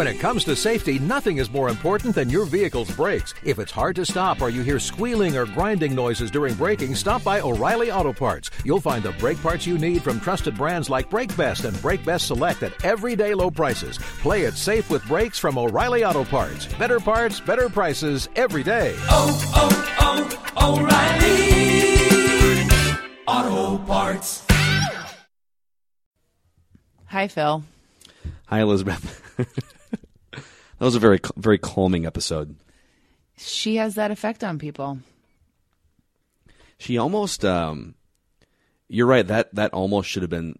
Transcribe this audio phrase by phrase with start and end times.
[0.00, 3.34] When it comes to safety, nothing is more important than your vehicle's brakes.
[3.44, 7.22] If it's hard to stop or you hear squealing or grinding noises during braking, stop
[7.22, 8.50] by O'Reilly Auto Parts.
[8.64, 12.02] You'll find the brake parts you need from trusted brands like Brake Best and Brake
[12.02, 13.98] Best Select at everyday low prices.
[14.22, 16.64] Play it safe with brakes from O'Reilly Auto Parts.
[16.78, 18.94] Better parts, better prices every day.
[19.00, 20.78] Oh, oh, oh,
[23.36, 24.46] O'Reilly Auto Parts.
[27.04, 27.62] Hi, Phil.
[28.46, 29.76] Hi, Elizabeth.
[30.80, 32.56] that was a very, very calming episode.
[33.36, 35.00] She has that effect on people.
[36.78, 37.94] She almost, um,
[38.88, 39.26] you're right.
[39.26, 40.58] That that almost should have been.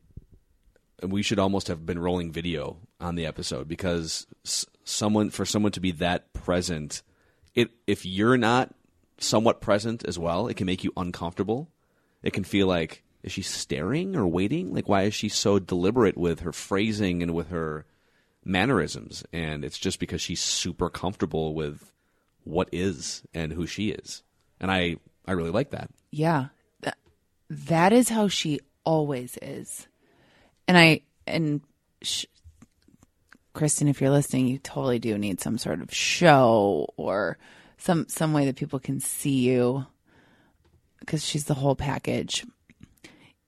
[1.02, 4.27] We should almost have been rolling video on the episode because
[4.84, 7.02] someone for someone to be that present,
[7.55, 8.74] it if you're not
[9.16, 11.71] somewhat present as well, it can make you uncomfortable.
[12.23, 14.74] It can feel like is she staring or waiting?
[14.74, 17.87] Like why is she so deliberate with her phrasing and with her
[18.45, 19.25] mannerisms?
[19.33, 21.91] And it's just because she's super comfortable with
[22.45, 24.23] what is and who she is.
[24.60, 24.96] And I
[25.27, 25.91] I really like that.
[26.10, 26.46] Yeah.
[27.51, 29.88] That, is how she always is.
[30.68, 31.61] And I, and
[32.01, 32.27] sh-
[33.55, 37.38] Kristen, if you're listening, you totally do need some sort of show or
[37.77, 39.87] some, some way that people can see you
[41.01, 42.46] because she's the whole package.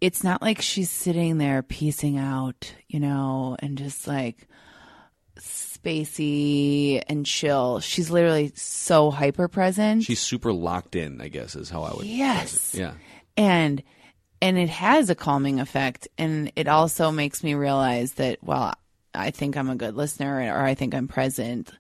[0.01, 4.49] It's not like she's sitting there piecing out, you know, and just like
[5.39, 7.81] spacey and chill.
[7.81, 10.05] She's literally so hyper present.
[10.05, 12.07] She's super locked in, I guess, is how I would.
[12.07, 12.75] Yes.
[12.75, 12.95] Yeah.
[13.37, 13.83] and
[14.41, 18.75] and it has a calming effect and it also makes me realize that well
[19.15, 21.71] i think i'm a good listener or i think i'm present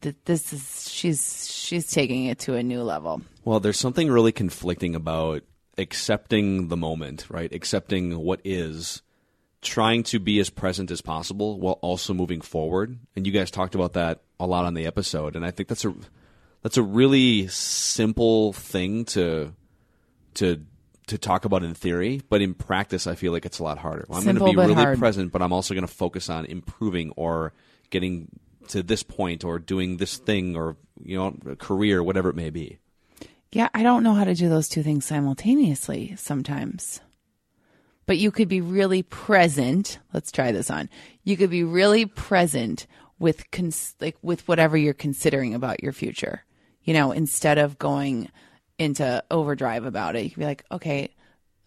[0.00, 4.30] that this is she's she's taking it to a new level Well, there's something really
[4.32, 5.42] conflicting about
[5.76, 7.52] accepting the moment, right?
[7.52, 9.02] Accepting what is,
[9.62, 12.98] trying to be as present as possible while also moving forward.
[13.16, 15.84] And you guys talked about that a lot on the episode, and I think that's
[15.84, 15.94] a
[16.62, 19.54] that's a really simple thing to
[20.34, 20.64] to
[21.06, 24.06] to talk about in theory, but in practice, I feel like it's a lot harder.
[24.08, 24.98] Well, I'm going to be really hard.
[24.98, 27.52] present, but I'm also going to focus on improving or
[27.90, 28.28] getting
[28.68, 32.50] to this point or doing this thing or you know a career, whatever it may
[32.50, 32.78] be.
[33.52, 37.00] yeah i don't know how to do those two things simultaneously sometimes
[38.06, 40.88] but you could be really present let's try this on
[41.24, 42.86] you could be really present
[43.18, 46.44] with cons- like with whatever you're considering about your future
[46.82, 48.28] you know instead of going
[48.82, 50.24] into overdrive about it.
[50.24, 51.14] You could be like okay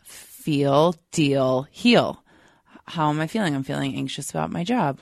[0.04, 2.24] feel deal heal.
[2.88, 3.56] How am i feeling?
[3.56, 5.00] I'm feeling anxious about my job.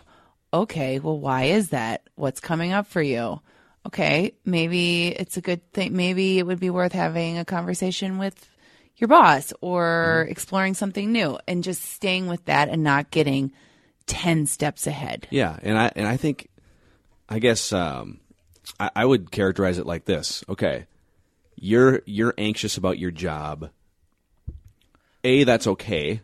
[0.53, 2.07] Okay well why is that?
[2.15, 3.41] What's coming up for you?
[3.85, 8.49] Okay maybe it's a good thing maybe it would be worth having a conversation with
[8.97, 13.51] your boss or exploring something new and just staying with that and not getting
[14.07, 16.49] 10 steps ahead Yeah, and I and I think,
[17.29, 18.19] I guess um,
[18.79, 20.43] I, I would characterize it like this.
[20.49, 20.85] Okay,
[21.55, 23.69] you're you're anxious about your job.
[25.23, 26.21] A, that's okay.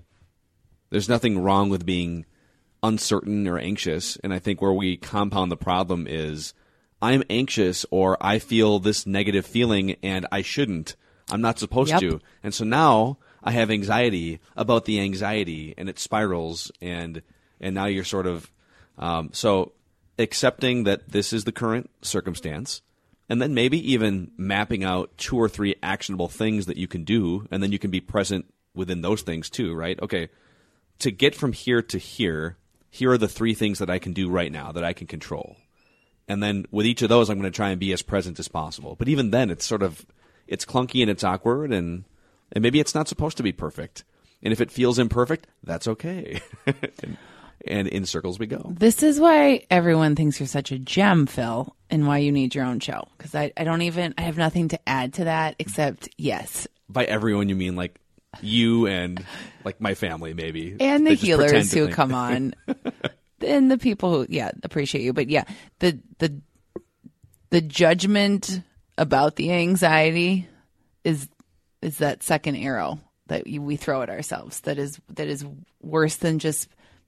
[0.89, 2.25] There's nothing wrong with being
[2.83, 6.53] uncertain or anxious, and I think where we compound the problem is
[7.01, 10.95] I'm anxious or I feel this negative feeling and I shouldn't.
[11.31, 11.99] I'm not supposed Yep.
[12.01, 12.21] to.
[12.43, 17.21] And so now I have anxiety about the anxiety and it spirals and
[17.61, 18.51] and now you're sort of
[18.97, 19.73] um, so
[20.17, 22.81] accepting that this is the current circumstance
[23.29, 27.47] and then maybe even mapping out two or three actionable things that you can do
[27.51, 28.45] and then you can be present
[28.75, 30.29] within those things too right okay
[30.99, 32.57] to get from here to here
[32.89, 35.55] here are the three things that i can do right now that i can control
[36.27, 38.47] and then with each of those i'm going to try and be as present as
[38.49, 40.05] possible but even then it's sort of
[40.49, 42.03] it's clunky and it's awkward and
[42.51, 44.03] and maybe it's not supposed to be perfect
[44.43, 47.17] and if it feels imperfect that's okay and,
[47.65, 51.75] and in circles we go This is why everyone thinks you're such a gem, Phil,
[51.89, 53.07] and why you need your own show.
[53.17, 56.67] Because I, I don't even, I have nothing to add to that except yes.
[56.87, 57.99] by everyone you mean like
[58.41, 59.25] you and
[59.65, 62.53] like my family maybe And the They just pretend healers who think- come on.
[63.45, 65.11] and the people who, yeah, appreciate you.
[65.13, 65.43] But yeah,
[65.79, 66.39] the, the,
[67.49, 68.61] the judgment
[68.99, 70.47] about the anxiety
[71.03, 71.27] is,
[71.81, 75.45] is that second arrow that we throw at ourselves that is, that is
[75.81, 76.67] worse than just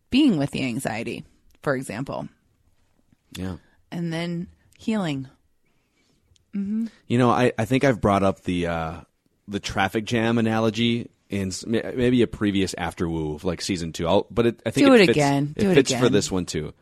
[0.09, 1.23] being with the anxiety,
[1.61, 2.27] for example.
[3.37, 3.57] yeah
[3.91, 4.47] And then
[4.77, 5.27] healing.
[6.53, 9.01] You know, I, I think I've brought up the uh,
[9.47, 14.05] the traffic jam analogy in maybe a previous Afterwoo of like season two.
[14.05, 15.55] I'll, but it, I think Do it fits, again.
[15.57, 16.73] Do it fits for this one too.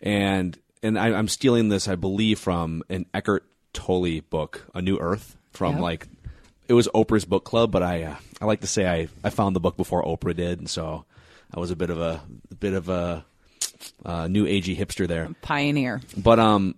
[0.00, 4.98] And and I, I'm stealing this, I believe, from an Eckhart Tolle book, A New
[4.98, 5.82] Earth, from Yep.
[5.82, 6.08] like
[6.68, 7.70] it was Oprah's book club.
[7.70, 10.58] But I uh, I like to say I, I found the book before Oprah did,
[10.58, 11.04] and so
[11.54, 12.20] I was a bit of a,
[12.50, 13.24] a bit of a
[14.04, 15.28] uh, new agey hipster there.
[15.42, 16.00] Pioneer.
[16.16, 16.76] But um,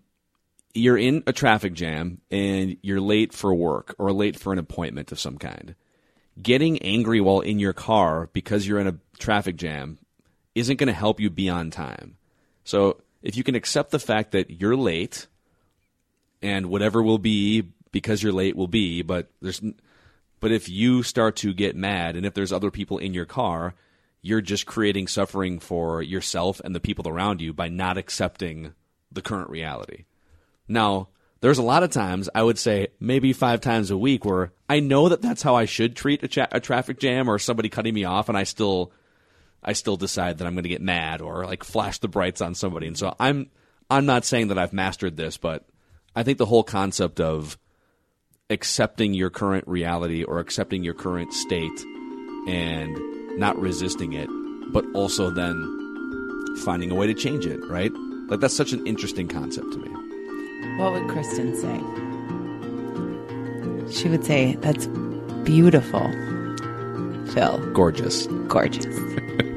[0.75, 5.13] you're in a traffic jam and you're late for work or late for an appointment
[5.13, 5.75] of some kind.
[6.41, 9.99] Getting angry while in your car because you're in a traffic jam
[10.55, 12.17] isn't going to help you be on time.
[12.65, 15.29] So if you can accept the fact that you're late
[16.43, 19.63] and whatever will be because you're late will be, but there's
[20.41, 23.75] but if you start to get mad and if there's other people in your car,
[24.21, 28.75] you're just creating suffering for yourself and the people around you by not accepting
[29.11, 30.05] the current reality.
[30.69, 31.09] Now,
[31.41, 34.81] there's a lot of times I would say maybe five times a week where I
[34.81, 37.95] know that that's how I should treat a, cha- a traffic jam or somebody cutting
[37.95, 38.93] me off, and I still
[39.63, 42.55] I still decide that I'm going to get mad or like flash the brights on
[42.55, 42.87] somebody.
[42.87, 43.51] And so I'm
[43.91, 45.67] I'm not saying that I've mastered this, but
[46.17, 47.59] I think the whole concept of
[48.51, 51.85] accepting your current reality or accepting your current state
[52.47, 52.97] and
[53.39, 54.29] not resisting it,
[54.73, 55.55] but also then
[56.65, 57.93] finding a way to change it, right?
[58.29, 59.89] Like that's such an interesting concept to me.
[60.79, 61.81] What would Kristen say?
[63.93, 64.87] She would say, That's
[65.45, 66.11] beautiful.
[67.33, 67.59] Phil.
[67.73, 68.27] Gorgeous.
[68.49, 68.87] Gorgeous.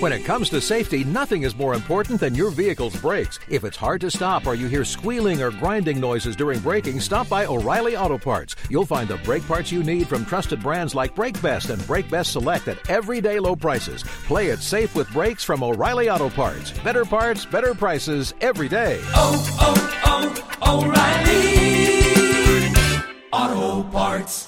[0.00, 3.40] When it comes to safety, nothing is more important than your vehicle's brakes.
[3.48, 7.28] If it's hard to stop or you hear squealing or grinding noises during braking, stop
[7.28, 8.54] by O'Reilly Auto Parts.
[8.70, 12.08] You'll find the brake parts you need from trusted brands like Brake Best and Brake
[12.08, 14.04] Best Select at everyday low prices.
[14.26, 16.70] Play it safe with brakes from O'Reilly Auto Parts.
[16.78, 19.00] Better parts, better prices every day.
[19.14, 21.48] oh, oh, oh, O'Reilly.
[23.32, 24.47] Auto Parts.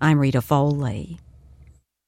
[0.00, 1.18] I'm Rita Foley.